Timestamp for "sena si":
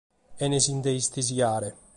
0.39-0.73